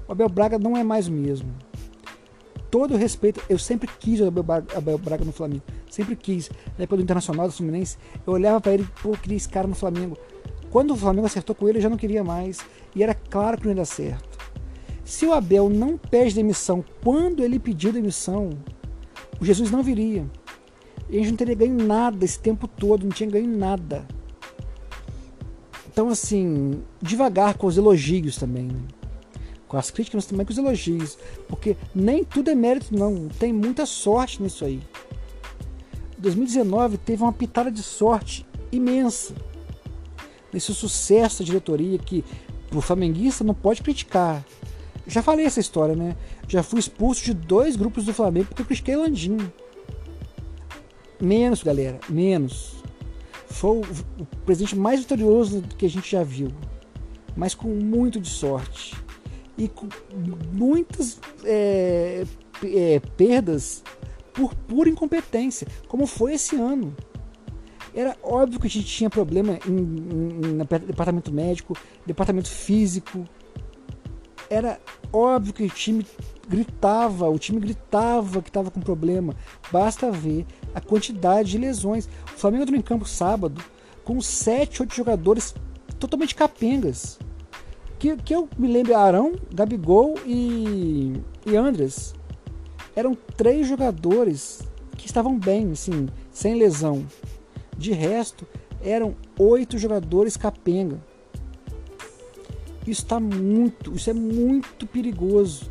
o 0.08 0.12
Abel 0.12 0.28
Braga 0.28 0.58
não 0.58 0.76
é 0.76 0.82
mais 0.82 1.08
o 1.08 1.12
mesmo. 1.12 1.54
Todo 2.70 2.94
o 2.94 2.96
respeito, 2.96 3.40
eu 3.48 3.58
sempre 3.58 3.88
quis 4.00 4.20
o 4.20 4.26
Abel 4.26 4.42
Braga, 4.42 4.76
Abel 4.76 4.98
Braga 4.98 5.24
no 5.24 5.32
Flamengo, 5.32 5.62
sempre 5.88 6.16
quis. 6.16 6.50
Na 6.76 6.84
época 6.84 6.96
do 6.96 7.02
Internacional 7.02 7.46
do 7.46 7.52
Fluminense, 7.52 7.96
eu 8.26 8.32
olhava 8.32 8.60
para 8.60 8.74
ele, 8.74 8.86
pô, 9.00 9.10
eu 9.10 9.16
queria 9.16 9.36
esse 9.36 9.48
cara 9.48 9.68
no 9.68 9.74
Flamengo. 9.74 10.18
Quando 10.70 10.92
o 10.92 10.96
Flamengo 10.96 11.26
acertou 11.26 11.54
com 11.54 11.68
ele, 11.68 11.78
eu 11.78 11.82
já 11.82 11.88
não 11.88 11.96
queria 11.96 12.24
mais, 12.24 12.58
e 12.96 13.02
era 13.02 13.14
claro 13.14 13.58
que 13.58 13.64
não 13.64 13.70
ia 13.70 13.76
dar 13.76 13.84
certo. 13.84 14.38
Se 15.04 15.24
o 15.24 15.32
Abel 15.32 15.68
não 15.68 15.96
pede 15.96 16.34
demissão 16.34 16.84
quando 17.02 17.44
ele 17.44 17.60
pediu 17.60 17.92
demissão, 17.92 18.50
o 19.40 19.44
Jesus 19.44 19.70
não 19.70 19.82
viria. 19.82 20.26
E 21.08 21.16
a 21.16 21.20
gente 21.20 21.30
não 21.30 21.36
teria 21.36 21.54
ganho 21.54 21.74
nada 21.74 22.24
esse 22.24 22.38
tempo 22.38 22.66
todo, 22.66 23.04
não 23.04 23.10
tinha 23.10 23.28
ganho 23.28 23.48
nada. 23.48 24.06
Então, 25.94 26.08
assim, 26.08 26.82
devagar 27.00 27.54
com 27.54 27.66
os 27.66 27.76
elogios 27.76 28.36
também. 28.36 28.64
Né? 28.64 28.80
Com 29.68 29.76
as 29.76 29.90
críticas, 29.90 30.24
mas 30.24 30.26
também 30.26 30.44
com 30.44 30.52
os 30.52 30.58
elogios. 30.58 31.16
Porque 31.48 31.76
nem 31.94 32.24
tudo 32.24 32.50
é 32.50 32.54
mérito, 32.54 32.96
não. 32.96 33.28
Tem 33.28 33.52
muita 33.52 33.86
sorte 33.86 34.42
nisso 34.42 34.64
aí. 34.64 34.82
2019 36.18 36.98
teve 36.98 37.22
uma 37.22 37.32
pitada 37.32 37.70
de 37.70 37.82
sorte 37.82 38.46
imensa. 38.72 39.34
Nesse 40.52 40.74
sucesso 40.74 41.40
da 41.40 41.44
diretoria 41.44 41.98
que 41.98 42.24
o 42.72 42.80
flamenguista 42.80 43.44
não 43.44 43.54
pode 43.54 43.82
criticar. 43.82 44.44
Já 45.06 45.22
falei 45.22 45.44
essa 45.44 45.60
história, 45.60 45.94
né? 45.94 46.16
Já 46.48 46.62
fui 46.62 46.80
expulso 46.80 47.24
de 47.24 47.34
dois 47.34 47.76
grupos 47.76 48.04
do 48.04 48.14
Flamengo 48.14 48.46
porque 48.46 48.62
eu 48.62 48.66
critiquei 48.66 48.96
Landim. 48.96 49.36
Menos, 51.20 51.62
galera, 51.62 52.00
menos. 52.08 52.82
Foi 53.46 53.78
o, 53.78 54.26
presidente 54.44 54.76
mais 54.76 55.00
vitorioso 55.00 55.62
que 55.78 55.86
a 55.86 55.90
gente 55.90 56.10
já 56.10 56.22
viu, 56.22 56.48
mas 57.36 57.54
com 57.54 57.68
muito 57.68 58.20
de 58.20 58.28
sorte 58.28 58.96
e 59.56 59.68
com 59.68 59.88
muitas 60.52 61.20
é, 61.44 62.24
é, 62.64 63.00
perdas 63.16 63.82
por 64.32 64.54
pura 64.54 64.88
incompetência, 64.88 65.66
como 65.86 66.06
foi 66.06 66.34
esse 66.34 66.56
ano. 66.56 66.94
Era 67.94 68.16
óbvio 68.24 68.58
que 68.58 68.66
a 68.66 68.70
gente 68.70 68.86
tinha 68.86 69.08
problema 69.08 69.56
em, 69.68 69.76
em, 69.76 70.50
em 70.50 70.86
departamento 70.86 71.32
médico, 71.32 71.76
departamento 72.04 72.48
físico. 72.50 73.24
Era 74.50 74.80
óbvio 75.12 75.52
que 75.52 75.64
o 75.64 75.70
time 75.70 76.06
gritava, 76.48 77.28
o 77.28 77.38
time 77.38 77.60
gritava 77.60 78.42
que 78.42 78.50
estava 78.50 78.70
com 78.70 78.80
problema. 78.80 79.34
Basta 79.72 80.10
ver 80.10 80.46
a 80.74 80.80
quantidade 80.80 81.50
de 81.52 81.58
lesões. 81.58 82.08
O 82.34 82.38
Flamengo 82.38 82.64
entrou 82.64 82.78
em 82.78 82.82
campo 82.82 83.06
sábado 83.06 83.62
com 84.04 84.20
7, 84.20 84.82
8 84.82 84.94
jogadores 84.94 85.54
totalmente 85.98 86.34
capengas. 86.34 87.18
Que, 87.98 88.16
que 88.16 88.34
eu 88.34 88.48
me 88.58 88.68
lembro, 88.68 88.96
Arão, 88.96 89.32
Gabigol 89.52 90.14
e, 90.26 91.14
e 91.46 91.56
Andres. 91.56 92.14
Eram 92.94 93.16
três 93.36 93.66
jogadores 93.66 94.62
que 94.96 95.06
estavam 95.06 95.38
bem, 95.38 95.72
assim, 95.72 96.08
sem 96.30 96.56
lesão. 96.56 97.06
De 97.76 97.92
resto, 97.92 98.46
eram 98.82 99.16
oito 99.38 99.78
jogadores 99.78 100.36
capenga. 100.36 101.02
Isso 102.86 103.02
está 103.02 103.18
muito, 103.18 103.94
isso 103.94 104.10
é 104.10 104.12
muito 104.12 104.86
perigoso. 104.86 105.70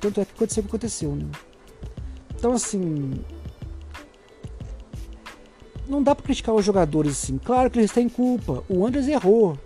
Tanto 0.00 0.20
é 0.20 0.24
que 0.24 0.32
aconteceu 0.32 0.62
o 0.62 0.64
que 0.64 0.70
aconteceu, 0.70 1.14
né? 1.14 1.26
Então, 2.34 2.52
assim. 2.52 3.22
Não 5.86 6.02
dá 6.02 6.14
para 6.14 6.24
criticar 6.24 6.54
os 6.54 6.64
jogadores 6.64 7.12
assim. 7.12 7.36
Claro 7.36 7.70
que 7.70 7.78
eles 7.78 7.92
têm 7.92 8.08
culpa. 8.08 8.64
O 8.68 8.86
Andres 8.86 9.08
errou. 9.08 9.58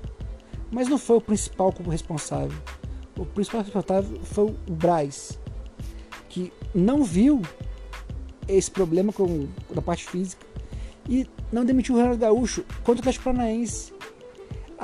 Mas 0.72 0.88
não 0.88 0.98
foi 0.98 1.18
o 1.18 1.20
principal 1.20 1.72
responsável. 1.88 2.58
O 3.16 3.24
principal 3.24 3.62
responsável 3.62 4.18
foi 4.24 4.46
o 4.46 4.72
Braz. 4.72 5.38
Que 6.28 6.52
não 6.74 7.04
viu 7.04 7.42
esse 8.48 8.70
problema 8.70 9.12
com, 9.12 9.46
da 9.72 9.80
parte 9.80 10.04
física. 10.04 10.44
E 11.08 11.28
não 11.52 11.64
demitiu 11.64 11.94
o 11.94 11.98
Renato 11.98 12.18
Gaúcho 12.18 12.64
contra 12.82 12.96
o 12.96 12.98
Atlético 13.00 13.24
Paranaense. 13.24 13.93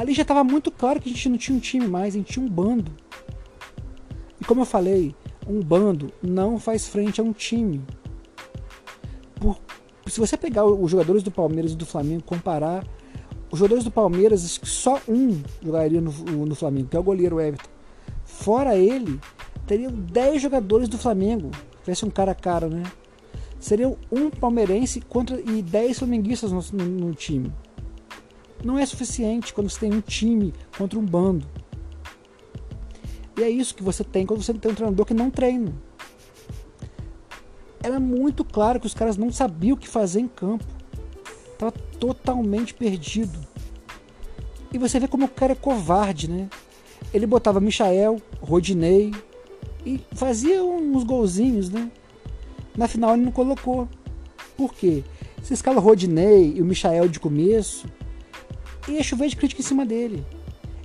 Ali 0.00 0.14
já 0.14 0.23
estava 0.23 0.42
muito 0.42 0.71
claro 0.71 0.99
que 0.99 1.11
a 1.11 1.12
gente 1.12 1.28
não 1.28 1.37
tinha 1.37 1.54
um 1.54 1.61
time 1.61 1.87
mais, 1.87 2.14
a 2.14 2.16
gente 2.16 2.33
tinha 2.33 2.42
um 2.42 2.49
bando. 2.49 2.90
E 4.40 4.45
como 4.47 4.62
eu 4.62 4.64
falei, 4.64 5.14
um 5.47 5.61
bando 5.61 6.11
não 6.23 6.59
faz 6.59 6.88
frente 6.88 7.21
a 7.21 7.23
um 7.23 7.35
time. 7.35 7.85
Por, 9.35 9.61
se 10.07 10.19
você 10.19 10.38
pegar 10.38 10.64
os 10.64 10.90
jogadores 10.90 11.23
do 11.23 11.30
Palmeiras 11.30 11.73
e 11.73 11.76
do 11.76 11.85
Flamengo, 11.85 12.23
comparar 12.23 12.83
os 13.50 13.59
jogadores 13.59 13.85
do 13.85 13.90
Palmeiras, 13.90 14.59
só 14.62 14.99
um 15.07 15.42
jogaria 15.62 16.00
no, 16.00 16.11
no 16.47 16.54
Flamengo, 16.54 16.88
que 16.88 16.97
é 16.97 16.99
o 16.99 17.02
goleiro 17.02 17.38
Everton. 17.38 17.69
Fora 18.25 18.75
ele, 18.75 19.21
teriam 19.66 19.92
10 19.92 20.40
jogadores 20.40 20.88
do 20.88 20.97
Flamengo. 20.97 21.50
Tivesse 21.85 22.07
um 22.07 22.11
cara 22.11 22.33
a 22.33 22.35
cara, 22.35 22.71
né? 22.71 22.85
Seriam 23.59 23.99
um 24.11 24.30
palmeirense 24.30 25.02
contra, 25.02 25.38
e 25.38 25.61
10 25.61 25.99
flamenguistas 25.99 26.50
no, 26.50 26.64
no, 26.73 26.87
no 26.87 27.14
time. 27.14 27.52
Não 28.64 28.78
é 28.78 28.84
suficiente 28.84 29.54
quando 29.54 29.70
você 29.70 29.80
tem 29.80 29.92
um 29.92 30.00
time 30.00 30.52
contra 30.76 30.98
um 30.98 31.04
bando. 31.04 31.46
E 33.36 33.42
é 33.42 33.48
isso 33.48 33.74
que 33.74 33.82
você 33.82 34.04
tem 34.04 34.26
quando 34.26 34.42
você 34.42 34.52
tem 34.52 34.70
um 34.70 34.74
treinador 34.74 35.06
que 35.06 35.14
não 35.14 35.30
treina. 35.30 35.72
Era 37.82 37.98
muito 37.98 38.44
claro 38.44 38.78
que 38.78 38.86
os 38.86 38.92
caras 38.92 39.16
não 39.16 39.32
sabiam 39.32 39.74
o 39.74 39.78
que 39.78 39.88
fazer 39.88 40.20
em 40.20 40.28
campo. 40.28 40.64
Tava 41.56 41.72
totalmente 41.98 42.74
perdido. 42.74 43.38
E 44.72 44.78
você 44.78 45.00
vê 45.00 45.08
como 45.08 45.24
o 45.24 45.28
cara 45.28 45.52
é 45.52 45.56
covarde, 45.56 46.28
né? 46.28 46.48
Ele 47.12 47.26
botava 47.26 47.60
Michael, 47.60 48.20
Rodinei 48.40 49.12
e 49.84 50.00
fazia 50.12 50.62
uns 50.62 51.02
golzinhos, 51.02 51.70
né? 51.70 51.90
Na 52.76 52.86
final 52.86 53.14
ele 53.14 53.24
não 53.24 53.32
colocou. 53.32 53.88
Por 54.56 54.74
quê? 54.74 55.02
Se 55.42 55.54
escala 55.54 55.78
o 55.78 55.82
Rodinei 55.82 56.52
e 56.56 56.62
o 56.62 56.64
Michael 56.64 57.08
de 57.08 57.18
começo, 57.18 57.86
ia 58.88 59.02
chover 59.02 59.28
de 59.28 59.37
crítica 59.37 59.60
em 59.60 59.64
cima 59.64 59.84
dele. 59.84 60.25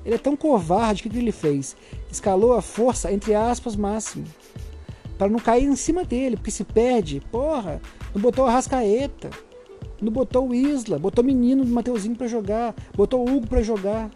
Ele 0.05 0.15
é 0.15 0.19
tão 0.19 0.35
covarde 0.35 1.01
que 1.01 1.07
o 1.07 1.11
que 1.11 1.17
ele 1.17 1.31
fez? 1.31 1.75
Escalou 2.11 2.53
a 2.53 2.61
força, 2.61 3.11
entre 3.11 3.33
aspas, 3.33 3.75
máximo. 3.75 4.25
para 5.17 5.29
não 5.29 5.39
cair 5.39 5.63
em 5.63 5.75
cima 5.75 6.03
dele, 6.03 6.35
porque 6.35 6.51
se 6.51 6.63
perde, 6.63 7.21
porra, 7.31 7.81
não 8.13 8.21
botou 8.21 8.45
a 8.45 8.51
Rascaeta, 8.51 9.29
não 10.01 10.11
botou 10.11 10.49
o 10.49 10.53
Isla, 10.53 10.99
botou 10.99 11.23
o 11.23 11.27
menino 11.27 11.63
do 11.63 11.71
Mateuzinho 11.71 12.15
para 12.15 12.27
jogar, 12.27 12.75
botou 12.93 13.21
o 13.21 13.35
Hugo 13.35 13.47
para 13.47 13.63
jogar. 13.63 14.11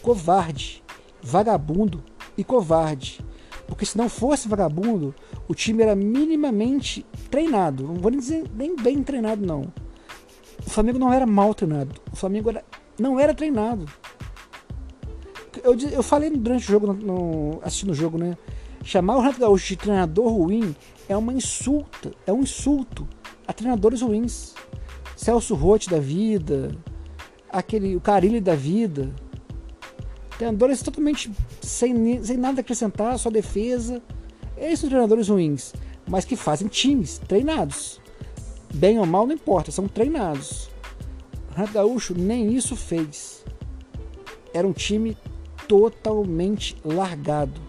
Covarde, 0.00 0.84
vagabundo, 1.20 2.02
e 2.36 2.44
covarde. 2.44 3.20
Porque 3.66 3.86
se 3.86 3.96
não 3.96 4.08
fosse 4.08 4.48
vagabundo, 4.48 5.14
o 5.48 5.54
time 5.54 5.82
era 5.82 5.94
minimamente 5.94 7.04
treinado. 7.30 7.84
Não 7.84 7.94
vou 7.94 8.10
nem 8.10 8.20
dizer 8.20 8.44
nem 8.54 8.76
bem 8.76 9.02
treinado, 9.02 9.44
não. 9.44 9.72
O 10.66 10.70
Flamengo 10.70 10.98
não 10.98 11.12
era 11.12 11.26
mal 11.26 11.54
treinado. 11.54 11.94
O 12.12 12.16
Flamengo 12.16 12.50
era, 12.50 12.64
não 12.98 13.18
era 13.18 13.34
treinado. 13.34 13.86
Eu, 15.62 15.78
eu 15.90 16.02
falei 16.02 16.30
durante 16.30 16.64
o 16.64 16.66
jogo, 16.66 16.92
no, 16.92 17.60
assistindo 17.62 17.90
o 17.90 17.94
jogo, 17.94 18.18
né? 18.18 18.36
Chamar 18.82 19.16
o 19.16 19.20
Renato 19.20 19.40
Gaúcho 19.40 19.68
de 19.68 19.76
treinador 19.76 20.28
ruim 20.28 20.76
é 21.08 21.16
uma 21.16 21.32
insulta, 21.32 22.12
é 22.26 22.32
um 22.32 22.42
insulto 22.42 23.08
a 23.46 23.52
treinadores 23.52 24.02
ruins. 24.02 24.54
Celso 25.16 25.54
Rotti 25.54 25.88
da 25.88 25.98
vida, 25.98 26.72
aquele 27.48 27.96
o 27.96 28.00
Carilli 28.00 28.40
da 28.40 28.54
vida. 28.54 29.14
Treinadores 30.36 30.82
totalmente 30.82 31.30
sem, 31.62 32.22
sem 32.22 32.36
nada 32.36 32.60
acrescentar, 32.60 33.18
só 33.18 33.30
defesa. 33.30 34.02
Esses 34.56 34.80
são 34.80 34.88
treinadores 34.88 35.28
ruins, 35.28 35.72
mas 36.06 36.24
que 36.24 36.36
fazem 36.36 36.68
times 36.68 37.18
treinados. 37.18 38.00
Bem 38.74 38.98
ou 38.98 39.06
mal, 39.06 39.26
não 39.26 39.34
importa, 39.34 39.70
são 39.70 39.86
treinados. 39.86 40.68
Renato 41.54 41.72
Gaúcho 41.72 42.14
nem 42.18 42.52
isso 42.52 42.74
fez. 42.74 43.44
Era 44.52 44.66
um 44.66 44.72
time 44.72 45.16
totalmente 45.68 46.76
largado. 46.84 47.60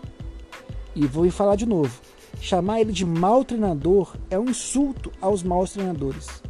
E 0.95 1.05
vou 1.05 1.29
falar 1.29 1.55
de 1.55 1.67
novo. 1.67 2.01
Chamar 2.41 2.81
ele 2.81 2.91
de 2.91 3.05
mau 3.05 3.45
treinador 3.45 4.15
é 4.29 4.39
um 4.39 4.45
insulto 4.45 5.11
aos 5.21 5.43
maus 5.43 5.73
treinadores. 5.73 6.41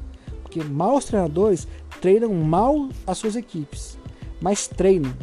Porque 0.44 0.63
maus 0.63 1.06
treinadores 1.06 1.68
treinam 2.00 2.34
mal 2.34 2.88
as 3.06 3.18
suas 3.18 3.36
equipes, 3.36 3.98
mas 4.42 4.68
treinam. 4.68 5.13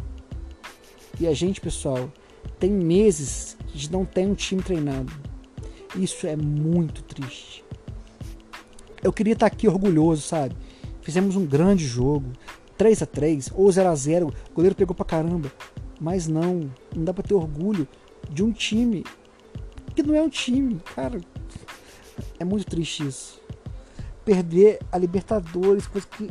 E 1.19 1.27
a 1.27 1.33
gente, 1.33 1.59
pessoal, 1.59 2.11
tem 2.59 2.69
meses 2.69 3.57
de 3.73 3.91
não 3.91 4.05
ter 4.05 4.25
um 4.25 4.35
time 4.35 4.61
treinado. 4.61 5.11
Isso 5.95 6.27
é 6.27 6.35
muito 6.35 7.03
triste. 7.03 7.63
Eu 9.01 9.11
queria 9.11 9.33
estar 9.33 9.47
aqui 9.47 9.67
orgulhoso, 9.67 10.21
sabe? 10.21 10.55
Fizemos 11.03 11.35
um 11.35 11.45
grande 11.45 11.85
jogo, 11.85 12.31
3 12.77 13.01
a 13.01 13.05
3 13.05 13.51
ou 13.53 13.69
0 13.69 13.89
a 13.89 13.95
0 13.95 14.27
o 14.27 14.53
goleiro 14.55 14.75
pegou 14.75 14.95
pra 14.95 15.05
caramba. 15.05 15.51
Mas 15.99 16.27
não, 16.27 16.71
não 16.95 17.03
dá 17.03 17.13
pra 17.13 17.23
ter 17.23 17.33
orgulho 17.33 17.87
de 18.29 18.41
um 18.43 18.51
time 18.51 19.03
que 19.93 20.01
não 20.01 20.15
é 20.15 20.21
um 20.21 20.29
time, 20.29 20.79
cara. 20.95 21.21
É 22.39 22.45
muito 22.45 22.65
triste 22.65 23.05
isso. 23.05 23.41
Perder 24.25 24.79
a 24.91 24.97
Libertadores, 24.97 25.87
coisa 25.87 26.07
que. 26.07 26.29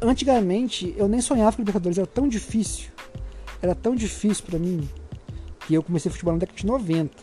Antigamente 0.00 0.94
eu 0.96 1.06
nem 1.06 1.20
sonhava 1.20 1.54
com 1.54 1.62
Libertadores, 1.62 1.98
era 1.98 2.06
tão 2.06 2.26
difícil. 2.26 2.90
Era 3.60 3.74
tão 3.74 3.94
difícil 3.94 4.44
para 4.46 4.58
mim 4.58 4.88
que 5.66 5.74
eu 5.74 5.82
comecei 5.82 6.10
futebol 6.10 6.32
na 6.32 6.40
década 6.40 6.58
de 6.58 6.66
90. 6.66 7.16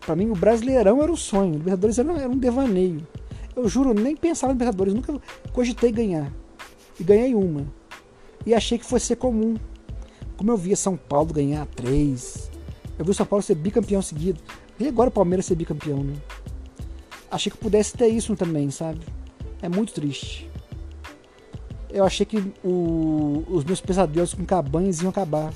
Para 0.00 0.16
mim 0.16 0.30
o 0.30 0.34
Brasileirão 0.34 1.00
era 1.00 1.12
o 1.12 1.16
sonho, 1.16 1.54
o 1.54 1.58
Libertadores 1.58 1.98
era 1.98 2.28
um 2.28 2.36
devaneio. 2.36 3.06
Eu 3.54 3.68
juro, 3.68 3.92
nem 3.92 4.16
pensava 4.16 4.52
em 4.52 4.54
Libertadores, 4.54 4.94
nunca 4.94 5.20
cogitei 5.52 5.90
ganhar. 5.90 6.32
E 6.98 7.04
ganhei 7.04 7.34
uma. 7.34 7.66
E 8.46 8.54
achei 8.54 8.78
que 8.78 8.84
fosse 8.84 9.06
ser 9.06 9.16
comum. 9.16 9.56
Como 10.36 10.50
eu 10.50 10.56
via 10.56 10.76
São 10.76 10.96
Paulo 10.96 11.32
ganhar 11.34 11.66
três, 11.66 12.50
eu 12.98 13.04
vi 13.04 13.14
São 13.14 13.26
Paulo 13.26 13.42
ser 13.42 13.54
bicampeão 13.54 14.00
seguido. 14.00 14.40
E 14.78 14.88
agora 14.88 15.10
o 15.10 15.12
Palmeiras 15.12 15.46
ser 15.46 15.54
bicampeão, 15.54 16.02
né? 16.02 16.14
Achei 17.30 17.52
que 17.52 17.58
pudesse 17.58 17.96
ter 17.96 18.08
isso 18.08 18.34
também, 18.34 18.70
sabe? 18.70 19.00
É 19.62 19.68
muito 19.68 19.92
triste. 19.92 20.50
Eu 21.90 22.04
achei 22.04 22.24
que 22.24 22.38
o, 22.64 23.44
os 23.48 23.64
meus 23.64 23.80
pesadelos 23.80 24.32
com 24.34 24.44
Cabanhas 24.44 25.00
iam 25.00 25.10
acabar. 25.10 25.52